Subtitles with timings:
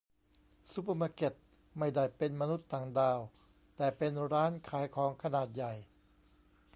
[0.71, 1.33] ซูเปอร์มาร์เก็ต
[1.77, 3.19] ไม่ได้เป็นมนุษย์ต่างดาว
[3.75, 5.73] แต่เป็นร้านขายของขนาดใหญ่